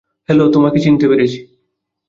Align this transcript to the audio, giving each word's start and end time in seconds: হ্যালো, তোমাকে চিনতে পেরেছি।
হ্যালো, 0.29 0.45
তোমাকে 0.49 0.77
চিনতে 0.79 1.05
পেরেছি। 1.07 1.39